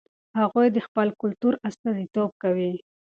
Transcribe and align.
هغوی 0.39 0.67
د 0.71 0.77
خپل 0.87 1.07
کلتور 1.21 1.53
استازیتوب 1.67 2.29
کوي. 2.41 2.71